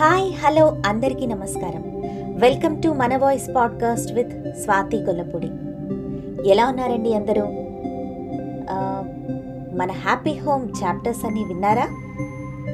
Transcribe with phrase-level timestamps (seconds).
[0.00, 1.82] Hi hello అందరికీ నమస్కారం.
[2.38, 5.50] Welcome to మన voice podcast with Swathi Gollapudi.
[6.50, 7.42] ఎలా ఉన్నారండి అందరూ?
[9.76, 11.88] మన హ్యాపీ హోమ్ చాప్టర్స్ అన్ని విన్నారా?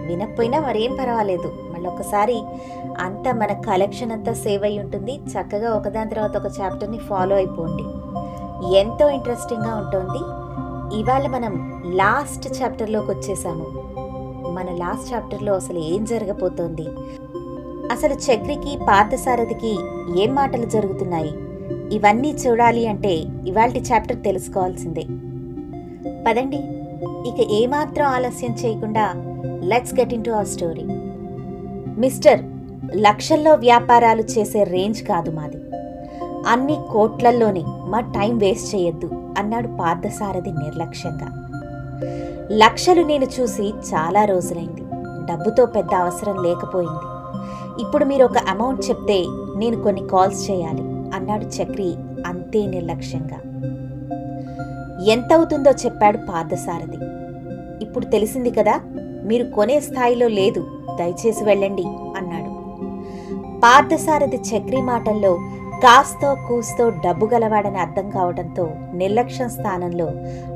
[0.06, 1.52] వినకపోయినా మరేం పర్వాలేదు.
[1.74, 2.42] మళ్ళీ ఒకసారి
[2.98, 5.16] అంతా మన కలెక్షన్ అంతా సేవ్ అయి ఉంటుంది.
[5.16, 7.84] చక్కగా ఒకదాని తర్వాత ఒక చాప్టర్ని ఫాలో అయిపోండి.
[8.78, 10.42] ఎంతో ఇంట్రెస్టింగ్గా ఉంటుంది.
[11.00, 13.91] ఇవాళ మనం లాస్ట్ చాప్టర్లోకి వచ్చేసాము
[14.52, 16.86] మన లాస్ట్ చాప్టర్లో అసలు ఏం జరగబోతోంది?
[17.92, 19.78] అసలు చక్రికి పార్థసారథికి
[20.22, 21.32] ఏం మాటలు జరుగుతున్నాయి?
[21.94, 23.14] ఇవన్నీ చూడాలి అంటే
[23.46, 25.04] ఇవాల్టి చాప్టర్ తెలుసుకోవాల్సిందే.
[26.28, 26.56] పదండి
[27.28, 29.12] ఇక ఏమాత్రం ఆలస్యం చేయకుండా
[29.64, 30.84] let's get into our story.
[32.00, 32.40] Mister
[32.96, 35.56] లక్షల్లో వ్యాపారాలు చేసే రేంజ్ కాదు మాది.
[36.46, 41.28] అన్ని కోట్లల్లోనే మా టైం వేస్ట్ చేయొద్దు అన్నాడు పార్థసారథి నిర్లక్ష్యంగా.
[42.52, 44.80] లక్షలు నేను చూసి చాలా రోజులైంది.
[45.26, 47.04] డబ్బుతో పెద్ద అవసరం లేకపోయింది.
[47.82, 49.24] ఇప్పుడు మీరు ఒక అమౌంట్ చెప్తే
[49.56, 50.80] నేను కొన్ని కాల్స్ చేయాలి
[51.16, 51.94] అన్నాడు చక్రి
[52.26, 53.38] అంతే నిర్లక్ష్యంగా.
[55.12, 56.98] ఎంత అవుతుందో చెప్పాడు పార్థసారథి.
[57.84, 58.80] ఇప్పుడు తెలిసింది కదా
[59.24, 60.66] మీరు కొనే స్థాయిలో లేదు
[60.98, 61.84] దయచేసి వెళ్ళండి
[62.16, 62.50] అన్నాడు.
[63.58, 65.38] పార్థసారథి చక్రి మాటల్లో
[65.84, 70.06] కాస్తో కూస్తో డబ్బు గలవాడని అర్థం కావడంతో నిర్లక్ష్యం స్థానంలో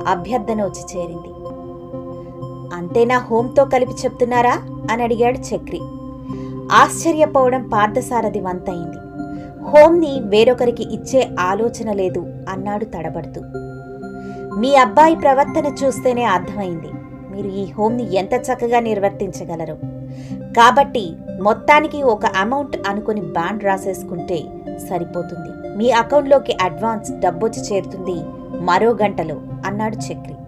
[0.06, 1.55] అభ్యర్థన వచ్చి చేరింది.
[2.74, 4.62] అంతేనా హోంతో కలిపి చెప్తున్నారా?
[4.92, 5.80] అని అడిగాడు చక్రి.
[6.72, 8.96] ఆశ్చర్యపోవడం పార్థసారథి వంతయింది
[9.68, 13.40] హోంని వేరొకరికి ఇచ్చే ఆలోచన లేదు అన్నాడు తడబడుతూ.
[14.58, 16.86] మీ అబ్బాయి ప్రవర్తన చూస్తేనే అర్థమైంది.
[17.34, 19.78] మీరు ఈ హోంని ఎంత చక్కగా నిర్వర్తించగలరు.
[20.42, 24.44] కాబట్టి మొత్తానికి ఒక అమౌంట్ అనుకుని బాండ్ రాసేసుకుంటే
[24.90, 25.76] సరిపోతుంది.
[25.76, 28.20] మీ అకౌంట్లోకి అడ్వాన్స్ డబ్బొచ్చి చేరుతుంది
[28.60, 30.45] మరో గంటలో అన్నాడు చక్రి.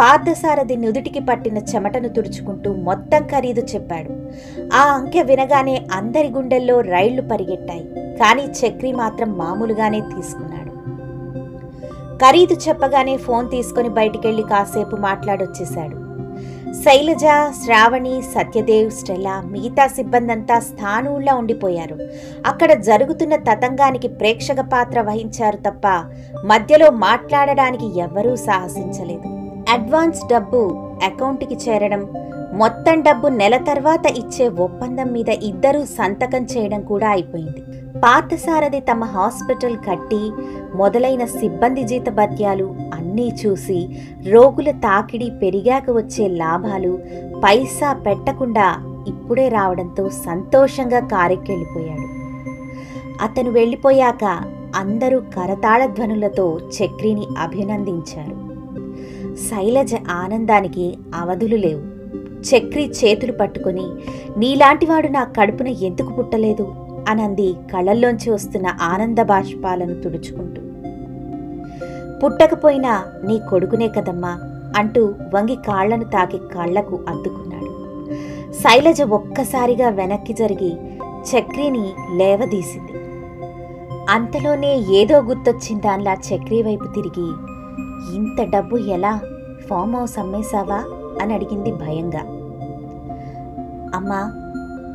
[0.00, 4.12] పార్థసారథి నుదుటికి పట్టిన చెమటను తుడుచుకుంటూ మొత్తం ఖరీదు చెప్పాడు.
[4.74, 7.84] ఆ అంకె వినగానే అందరి గుండెల్లో రైళ్ళు పరిగెట్టాయి.
[7.94, 10.66] కానీ చక్రి మాత్రం మామూలుగానే తీసుకున్నాడు.
[12.16, 16.06] ఖరీదు చెప్పగానే ఫోన్ తీసుకుని బయటికెళ్ళి కాసేపు మాట్లాడొచ్చేశాడు.
[16.72, 17.24] శైలజ
[17.64, 21.98] శ్రావణి సత్యదేవ్ స్టెలా మిగతా సిబ్బందంతా స్థానూళ్ళా ఉండిపోయారు.
[22.46, 25.86] అక్కడ జరుగుతున్న తతంగానికి ప్రేక్షక పాత్ర వహించారు తప్ప
[26.44, 29.35] మధ్యలో మాట్లాడడానికి ఎవ్వరూ సాహసించలేదు.
[29.68, 30.60] అడ్వాన్స్ డబ్బు
[31.02, 32.06] అకౌంట్కి చేరడం
[32.52, 37.62] మొత్తం డబ్బు నెల తర్వాత ఇచ్చే ఒప్పందం మీద ఇద్దరూ సంతకం చేయడం కూడా అయిపోయింది.
[38.02, 40.32] పార్థసారథి తమ హాస్పిటల్ కట్టి
[40.74, 43.88] మొదలైన సిబ్బంది జీతభత్యాలు అన్నీ చూసి
[44.26, 46.98] రోగుల తాకిడి పెరిగాక వచ్చే లాభాలు
[47.44, 48.68] పైసా పెట్టకుండా
[49.06, 52.08] ఇప్పుడే రావడంతో సంతోషంగా కారెక్కెళ్ళిపోయాడు
[53.20, 54.24] అతను వెళ్ళిపోయాక
[54.74, 58.45] అందరూ కరతాళ ధ్వనులతో చక్రిని అభినందించారు.
[59.36, 61.80] శైలజ ఆనందానికి అవధులు లేవు.
[62.40, 63.84] చక్రి చేతులు పట్టుకుని
[64.36, 66.74] నీలాంటివాడు నా కడుపున ఎందుకు పుట్టలేదు?
[67.08, 70.62] అనంది కళ్ళల్లోంచి వస్తున్న ఆనంద బాష్పాలను తుడుచుకుంటూ.
[72.18, 74.40] పుట్టకపోయినా నీ కొడుకునే కదమ్మా
[74.76, 77.72] అంటూ వంగి కాళ్ళను తాకి కాళ్ళకు అద్దుకున్నాడు.
[78.52, 80.72] శైలజ ఒక్కసారిగా వెనక్కి జరిగి
[81.06, 82.92] చక్రిని లేవదీసింది.
[84.10, 87.55] అంతలోనే ఏదో గుర్తొచ్చిన దానిలా చక్రి వైపు తిరిగి
[88.14, 89.20] ఇంత డబ్బు ఎలా
[89.70, 90.84] ఫామ్ హౌస్ అమ్మేశావా
[91.22, 92.20] అని అడిగింది భయంగా.
[93.94, 94.32] అమ్మా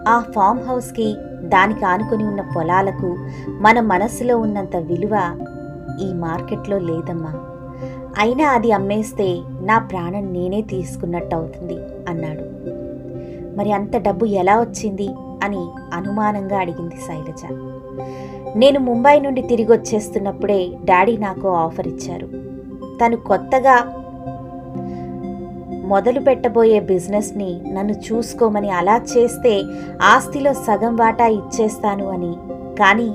[0.08, 3.18] ఆ ఫామ్ హౌస్కి దానికి ఆనుకొని ఉన్న పొలాలకు
[3.50, 5.12] మన మనస్సులో ఉన్నంత విలువ
[6.02, 7.34] ఈ మార్కెట్లో లేదమ్మా.
[8.18, 12.46] అయినా అది అమ్మేస్తే నా ప్రాణం నేనే తీసుకున్నట్టు అవుతుంది అన్నాడు.
[13.58, 15.10] మరి అంత డబ్బు ఎలా వచ్చింది
[15.44, 17.44] అని అనుమానంగా అడిగింది శైలజ.
[18.56, 22.51] నేను ముంబై నుండి తిరిగి వచ్చేస్తున్నప్పుడే డాడీ నాకు ఆఫర్ ఇచ్చారు.
[23.02, 23.76] తను కొత్తగా
[25.86, 29.64] మొదలు పెట్టబోయే బిజినెస్ని నన్ను చూసుకోమని అలా చేస్తే
[30.02, 32.34] ఆస్తిలో సగం వాటా ఇచ్చేస్తాను అని.
[32.80, 33.10] కానీ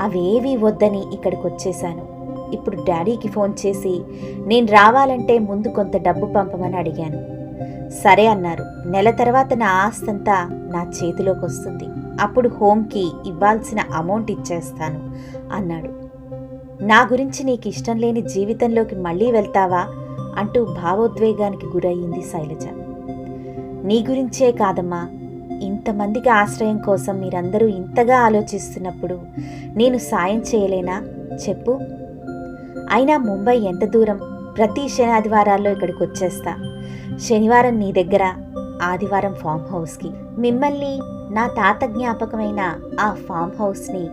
[0.00, 2.12] అవేవీ వద్దని ఇక్కడికి వచ్చేశాను
[2.52, 4.00] ఇప్పుడు డాడీకి ఫోన్ చేసి
[4.46, 7.42] నేను రావాలంటే ముందు కొంత డబ్బు పంపమని అడిగాను.
[7.90, 8.88] సరే అన్నారు.
[8.88, 11.84] నెల తర్వాత నా ఆస్తంతా నా చేతిలోకి వస్తుంది
[12.20, 15.00] అప్పుడు హోమ్కి ఇవ్వాల్సిన అమౌంట్ ఇచ్చేస్తాను
[15.52, 16.01] అన్నాడు.
[16.80, 19.86] నా గురించి నీకు ఇష్టం లేని జీవితంలోకి మళ్ళీ వెళ్తావా
[20.36, 22.66] అంటూ భావోద్వేగానికి గురయ్యింది శైలజ.
[23.84, 25.08] నీ గురించే కాదమ్మా.
[25.62, 29.20] ఇంతమందికి ఆశ్రయం కోసం మీరందరూ ఇంతగా ఆలోచిస్తున్నప్పుడు
[29.76, 31.02] నేను సాయం చేయలేనా?
[31.48, 31.78] చెప్పు.
[32.90, 34.20] అయినా ముంబై ఎంత దూరం?
[34.56, 36.78] ప్రతి శనాదివారాల్లో ఇక్కడికి వచ్చేస్తా
[37.28, 38.34] శనివారం నీ దగ్గర
[38.82, 40.10] ఆదివారం ఫామ్ హౌస్కి.
[40.38, 40.98] మిమ్మల్ని
[41.30, 44.08] నా తాత జ్ఞాపకమైన ఆ ఫామ్ హౌస్ని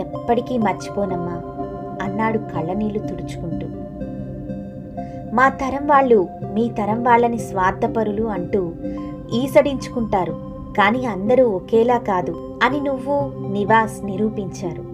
[0.00, 1.49] ఎప్పటికీ మర్చిపోనమ్మా.
[2.00, 3.66] అన్నాడు కళ్ళనీళ్ళు తుడుచుకుంటూ.
[5.34, 8.72] మా తరం వాళ్ళు మీ తరం వాళ్ళని స్వార్థపరులు అంటూ
[9.34, 14.84] ఈసడించుకుంటారు కానీ అందరూ ఒకేలా కాదు అని నువ్వు నివాస్ నిరూపించారు.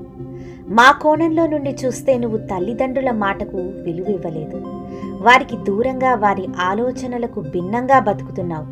[0.69, 4.57] మా కోణంలో నుండి చూస్తే నువ్వు తల్లిదండ్రుల మాటకు విలువ ఇవ్వలేదు.
[5.23, 8.67] వారికి దూరంగా వారి ఆలోచనలకు భిన్నంగా బతుకుతున్నావు.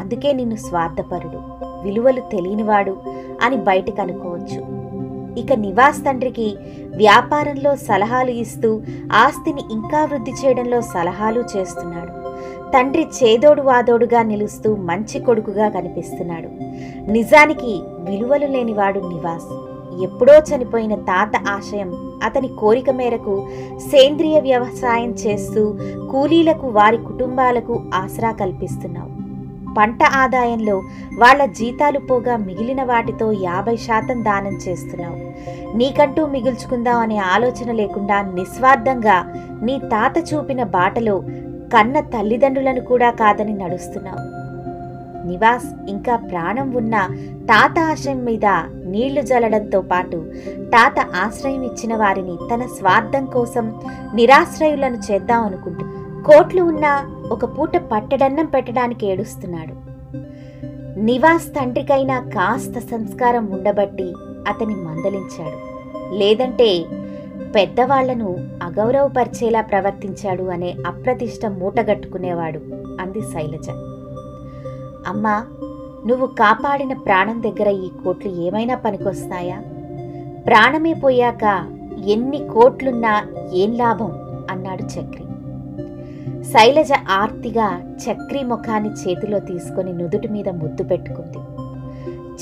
[0.00, 1.36] అందుకే నిన్ను స్వార్థపరుడు
[1.82, 2.96] విలువలు తెలియనివాడు
[3.42, 4.73] అని బయటకు అనుకోవచ్చు.
[5.38, 6.56] ఇక నివాస్ తండ్రికి
[6.96, 8.82] వ్యాపారంలో సలహాలు ఇస్తూ
[9.12, 12.24] ఆస్తిని ఇంకా వృద్ధి చేయడంలో సలహాలు చేస్తున్నాడు.
[12.70, 16.48] తండ్రి చేదోడు వాదోడుగా నిలుస్తూ మంచి కొడుకుగా కనిపిస్తున్నాడు.
[17.12, 19.74] నిజానికి విలువలు లేనివాడు నివాస్.
[20.02, 23.48] ఎప్పుడో చనిపోయిన తాత ఆశయం అతని కోరిక మేరకు
[23.78, 25.74] సేంద్రియ వ్యవసాయం చేస్తూ
[26.10, 29.23] కూలీలకు వారి కుటుంబాలకు ఆసరా కల్పిస్తున్నావు.
[29.76, 30.76] పంట ఆదాయంలో
[31.18, 35.18] వాళ్ళ జీతాలు పోగా మిగిలిన వాటితో యాభై శాతం దానం చేస్తున్నావు.
[35.76, 39.18] నీకంటూ మిగుల్చుకుందాం అనే ఆలోచన లేకుండా నిస్వార్థంగా
[39.62, 41.16] నీ తాత చూపిన బాటలో
[41.72, 44.22] కన్న తల్లిదండ్రులను కూడా కాదని నడుస్తున్నావు.
[45.26, 46.96] నివాస్ ఇంకా ప్రాణం ఉన్న
[47.46, 48.46] తాత ఆశయం మీద
[48.84, 50.18] నీళ్ళు జల్లడంతో పాటు
[50.74, 53.66] తాత ఆశ్రయం ఇచ్చిన వారిని తన స్వార్థం కోసం
[54.14, 59.74] నిరాశ్రయులను చేద్దాం అనుకుంటున్నాడు కోట్లు ఉన్న ఒక పూట పట్టడన్నం పెట్టడానికి ఏడుస్తున్నాడు.
[61.00, 64.14] నివాస్ తండ్రికైనా కాస్త సంస్కారం ఉండబట్టి
[64.48, 65.74] అతని మందలించాడు.
[66.14, 66.84] లేదంటే
[67.54, 72.58] పెద్దవాళ్ళను అగౌరవపరిచేలా ప్రవర్తించాడు అనే అప్రతిష్ట మూటగట్టుకునేవాడు
[73.00, 73.70] అంది శైలజ.
[75.08, 75.46] అమ్మా
[76.06, 79.58] నువ్వు కాపాడిన ప్రాణం దగ్గర ఈ కోట్లు ఏమైనా పనికొస్తాయా?
[80.46, 81.66] ప్రాణమే పోయాక
[82.06, 83.22] ఎన్ని కోట్లున్నా
[83.52, 84.12] ఏం లాభం?
[84.50, 85.24] అన్నాడు చక్రి.
[86.52, 91.38] శైలజ ఆర్తిగా చక్రి ముఖాన్ని చేతిలో తీసుకొని నుదుటి మీద ముద్దు పెట్టుకుంది.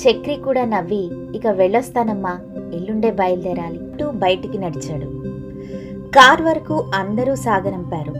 [0.01, 2.39] చక్రి కూడా నవ్వి ఇక వెళ్ళొస్తానమ్మా
[2.73, 3.79] ఎల్లుండే బయలుదేరాలి.
[3.79, 5.05] అంటూ బయటికి నడిచాడు.
[6.09, 8.13] కార్ వరకు అందరూ సాగనంపారు.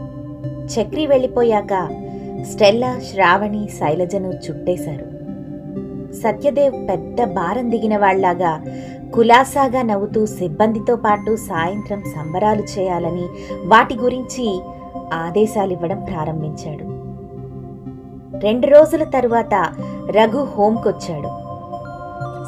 [0.66, 1.88] చక్రి వెళ్ళిపోయాక
[2.50, 5.14] స్టెల్లా శ్రావణి శైలజను చుట్టేశారు.
[6.14, 8.64] సత్యదేవ్ పెద్ద భారం దిగిన వాళ్ళాగా
[9.14, 13.26] కులాసాగా నవ్వుతూ సిబ్బందితో పాటు సాయంత్రం సంబరాలు చేయాలని
[13.64, 14.60] వాటి గురించి
[15.14, 17.04] ఆదేశాలివ్వడం ప్రారంభించాడు.
[18.38, 19.72] రెండు రోజుల తరువాత
[20.10, 21.44] రఘు హోంకొచ్చాడు.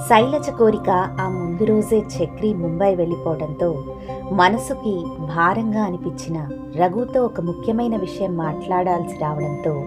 [0.08, 0.90] శైలజ కోరిక
[1.20, 3.84] ఆ ముందు రోజే చక్రి ముంబై వెళ్ళిపోవడంతో
[4.32, 9.84] మనసుకి భారంగా అనిపించిన రఘుతో ఒక ముఖ్యమైన విషయం మాట్లాడాల్సి రావడంతో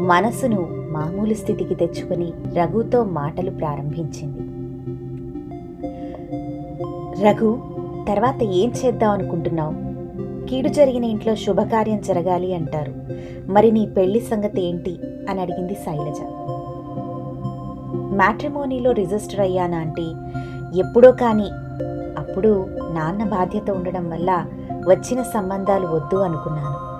[0.00, 4.40] మనసును మామూలు స్థితికి తెచ్చుకుని రఘుతో మాటలు ప్రారంభించింది.
[7.24, 7.58] రఘు
[8.08, 9.91] తర్వాత ఏం చేద్దాం అనుకుంటున్నావు?
[10.48, 12.94] కీడు జరిగిన ఇంట్లో శుభకార్యం జరగాలి అంటారు.
[13.52, 14.98] మరి నీ పెళ్ళి సంగతి ఏంటి?
[15.30, 16.16] అని అడిగింది శైలజ.
[18.14, 20.02] మ్యాట్రిమోనీలో రిజిస్టర్ అయ్యానా అంటే
[20.78, 21.48] ఎప్పుడో కానీ
[22.18, 24.46] అప్పుడు నాన్న బాధ్యత ఉండడం వల్ల
[24.88, 26.92] వచ్చిన సంబంధాలు వద్దు అనుకున్నాను.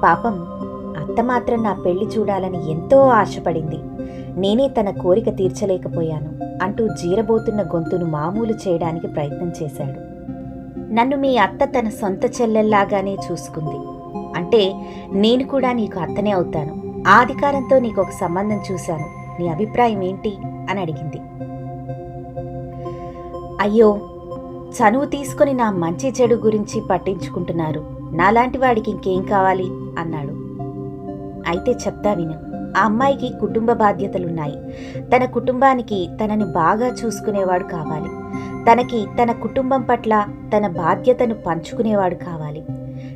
[0.00, 0.46] పాపం
[0.96, 3.78] అత్త మాత్రం నా పెళ్ళి చూడాలని ఎంతో ఆశపడింది.
[4.40, 10.13] నేనే తన కోరిక తీర్చలేకపోయాను అంటూ జీరబోతున్న గొంతును మామూలు చేయడానికి ప్రయత్నం చేశాడు.
[10.94, 13.76] నన్ను మీ అత్త తన సొంత చెల్లెల్లాగానే చూసుకుంది.
[14.36, 17.04] అంటే నేను కూడా నీకు అత్తనే అవుతాను.
[17.08, 19.04] ఆ అధికారంతో నీకు ఒక సంబంధం చూశాను.
[19.40, 20.36] నీ అభిప్రాయం ఏంటి?
[20.44, 21.18] అని అడిగింది.
[23.60, 23.98] అయ్యో
[24.70, 27.84] చనువు తీసుకుని నా మంచి చెడు గురించి పట్టించుకుంటున్నారు.
[28.12, 29.64] నాలాంటి వాడికి ఇంకేం కావాలి?
[29.98, 30.32] అన్నాడు.
[31.50, 32.43] అయితే చెప్తా విను.
[32.76, 34.58] ఆ అమ్మాయికి కుటుంబ బాధ్యతలున్నాయి.
[35.16, 38.08] తన కుటుంబానికి తనని బాగా చూసుకునేవాడు కావాలి.
[38.72, 42.64] తనకి తన కుటుంబం పట్ల తన బాధ్యతను పంచుకునేవాడు కావాలి.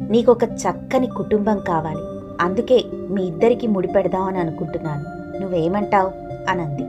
[0.00, 2.18] నీకొక చక్కని కుటుంబం కావాలి.
[2.40, 5.38] అందుకే మీ ఇద్దరికి ముడిపెడదామని అనుకుంటున్నాను.
[5.40, 6.10] నువ్వేమంటావు?
[6.50, 6.82] అనంది.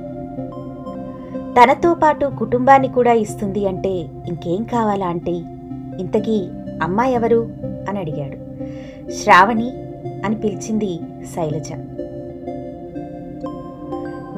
[1.62, 3.90] తనతో పాటు కుటుంబాన్ని కూడా ఇస్తుంది అంటే
[4.28, 5.32] ఇంకేం కావాలా అంటే
[6.00, 6.50] ఇంతకీ
[6.84, 7.50] అమ్మాయి ఎవరు?
[7.90, 8.38] అని అడిగాడు.
[9.12, 9.70] శ్రావణి
[10.26, 11.00] అని పిలిచింది
[11.36, 11.74] శైలజ.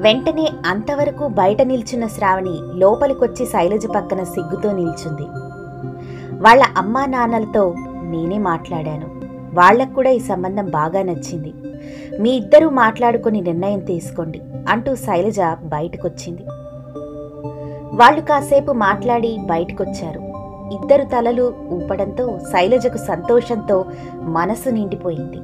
[0.01, 5.27] వెంటనే అంతవరకు బయట నిల్చున్న శ్రావణి లోపలికొచ్చి శైలజ పక్కన సిగ్గుతో నిల్చుంది.
[6.43, 9.07] వాళ్ళ అమ్మా నాన్నలతో నేనే మాట్లాడాను.
[9.53, 11.53] వాళ్ళకు కూడా ఈ సంబంధం బాగా నచ్చింది.
[12.19, 16.43] మీ ఇద్దరూ మాట్లాడుకొని నిర్ణయం తీసుకోండి అంటూ శైలజ బయటకొచ్చింది.
[17.93, 20.19] వాళ్ళు కాసేపు మాట్లాడి బయటకొచ్చారు.
[20.73, 23.85] ఇద్దరు తలలు ఊపడంతో శైలజకు సంతోషంతో
[24.21, 25.41] మనసు నిండిపోయింది.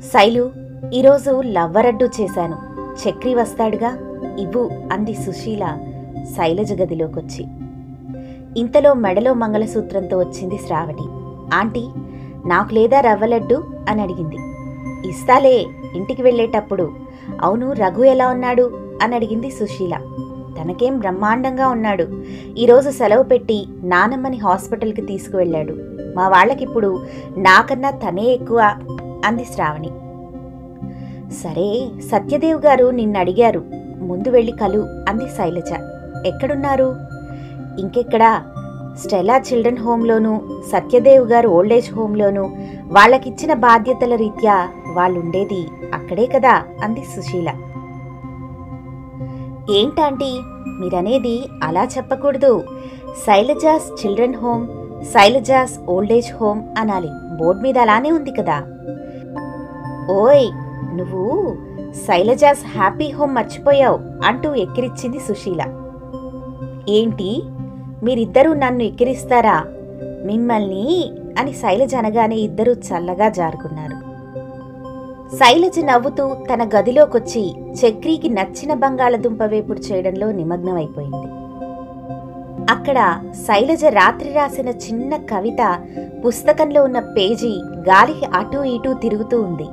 [0.00, 2.65] శైలు ఈరోజు లవ్వరడ్డు చేశాను.
[2.96, 3.98] చక్రి వస్తాడుగా?
[4.38, 5.78] ఇవ్వు అంది సుశీల
[6.24, 7.46] శైలజ గదిలోకొచ్చి.
[8.60, 11.06] ఇంతలో మెడలో మంగళసూత్రంతో వచ్చింది శ్రావణి.
[11.56, 11.88] ఆంటీ
[12.46, 14.36] నాకు లేదా రవ్వలడ్డు అని అడిగింది.
[15.08, 16.90] ఇస్తాలే ఇంటికి వెళ్ళేటప్పుడు.
[17.40, 18.90] అవును రఘు ఎలా ఉన్నాడు?
[19.02, 20.00] అని అడిగింది సుశీల.
[20.60, 22.08] తనకేం బ్రహ్మాండంగా ఉన్నాడు.
[22.58, 25.76] ఈరోజు సెలవు పెట్టి నానమ్మని హాస్పిటల్కి తీసుకువెళ్ళాడు.
[26.16, 28.76] మా వాళ్ళకిప్పుడు నాకన్నా తనే ఎక్కువ
[29.24, 29.90] అంది శ్రావణి.
[31.42, 33.64] సరే సత్యదేవ్ గారు నిన్నడిగారు.
[34.00, 35.72] ముందు వెళ్ళి కలు అంది శైలజ.
[36.26, 36.96] ఎక్కడున్నారు?
[37.78, 38.42] ఇంకెక్కడా?
[39.04, 40.40] స్టెలా చిల్డ్రన్ హోంలోనూ
[40.72, 42.42] సత్యదేవ్ గారు ఓల్డేజ్ హోంలోనూ
[42.84, 46.62] వాళ్ళకిచ్చిన బాధ్యతల రీత్యా వాళ్ళుండేది అక్కడే కదా?
[46.82, 47.48] అంది సుశీల.
[49.70, 50.40] ఏంటాంటీ?
[50.80, 52.64] మీరనేది అలా చెప్పకూడదు.
[53.26, 54.66] Shailaja's children home
[55.04, 57.08] Shailaja's old age home అనాలి.
[57.36, 58.62] బోర్డు మీద అలానే ఉంది కదా.
[60.12, 61.56] ఓయ్ నువ్వు
[61.92, 65.64] శైలజాస్ హ్యాపీ హోమ్ మర్చిపోయావు అంటూ ఎక్కిరిచ్చింది సుశీల.
[66.88, 67.42] ఏంటి?
[68.02, 69.64] మీరిద్దరూ నన్ను ఎక్కిరిస్తారా?
[70.24, 71.12] మిమ్మల్ని?
[71.38, 74.06] అని శైలజ అనగానే ఇద్దరూ చల్లగా జారుకున్నారు.
[75.36, 81.26] శైలజ నవ్వుతూ తన గదిలోకొచ్చి చక్రీకి నచ్చిన బంగాళదుంప వేపుడు చేయడంలో నిమగ్నమైపోయింది.
[82.70, 85.80] అక్కడ శైలజ రాత్రి రాసిన చిన్న కవిత
[86.26, 89.66] పుస్తకంలో ఉన్న పేజీ గాలికి అటూ ఇటూ తిరుగుతూ ఉంది.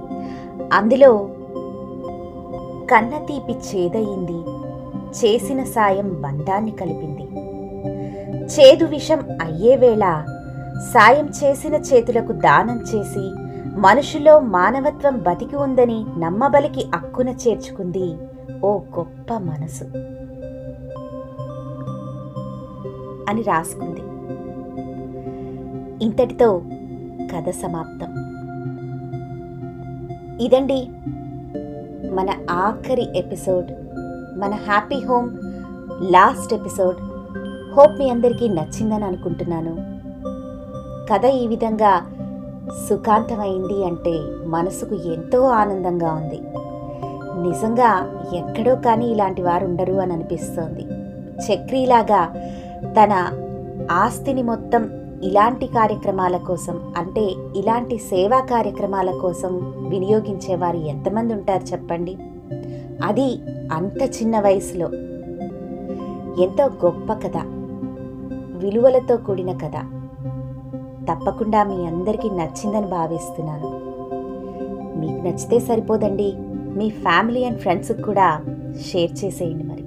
[0.74, 1.30] అందులో
[2.92, 4.40] కన్న తీపి చేదయింది.
[5.20, 7.24] చేసిన సాయం బంధాన్ని కలిపింది.
[8.44, 10.26] చేదు విషం అయ్యేవేళ
[10.94, 13.32] సాయం చేసిన చేతులకు దానం చేసి
[13.80, 18.16] మనుషులో మానవత్వం బతికి ఉందని నమ్మబలికి అక్కున చేర్చుకుంది
[18.64, 19.84] ఓ గొప్ప మనసు
[23.30, 24.02] అని రాసుకుంది.
[26.06, 26.62] ఇంతటితో
[27.36, 28.23] కథ సమాప్తం.
[30.42, 30.88] ఇదండి
[32.10, 33.66] మన ఆఖరి ఎపిసోడ్
[34.40, 35.30] మన happy home
[36.12, 36.96] last episode.
[37.74, 39.78] Hope మీ అందరికీ నచ్చిందని అనుకుంటున్నాను.
[41.14, 42.02] కథ ఈ విధంగా
[42.90, 46.42] సుఖాంతమైంది అంటే మనసుకు ఎంతో ఆనందంగా ఉంది.
[47.50, 50.86] నిజంగా ఎక్కడో కానీ ఇలాంటి వారు ఉండరు అని అనిపిస్తోంది.
[51.44, 52.34] చక్రీలాగా
[52.84, 53.32] తన
[53.92, 57.22] ఆస్తిని మొత్తం ఇలాంటి కార్యక్రమాల కోసం అంటే
[57.56, 62.18] ఇలాంటి సేవా కార్యక్రమాల కోసం వినియోగించేవారు ఎంతమంది ఉంటారు చెప్పండి?
[63.04, 63.40] అది
[63.74, 64.90] అంత చిన్న వయసులో.
[66.44, 67.38] ఎంతో గొప్ప కథ.
[68.58, 69.74] విలువలతో కూడిన కథ.
[71.12, 73.70] తప్పకుండా మీ అందరికీ నచ్చిందని భావిస్తున్నాను.
[75.00, 76.34] మీకు నచ్చితే సరిపోదండి.
[76.78, 78.42] మీ ఫ్యామిలీ అండ్ ఫ్రెండ్స్కి కూడా
[78.92, 79.84] షేర్ చేసేయండి మరి.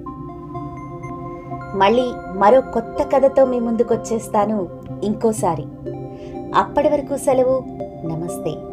[1.77, 2.03] మళ్ళీ
[2.39, 5.63] మరో కొత్త కథతో మీ ముందుకు వచ్చేస్తాను ఇంకోసారి.
[6.55, 7.63] అప్పటి వరకు సెలవు.
[8.07, 8.66] నమస్తే.